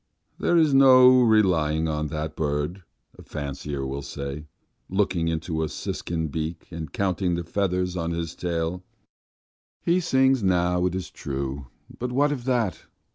[0.39, 2.81] "There is no relying on that bird,"
[3.19, 4.47] a fancier will say,
[4.89, 8.83] looking into a siskin's beak, and counting the feathers on its tail.
[9.85, 11.67] "He sings now, it's true,
[11.99, 12.79] but what of that?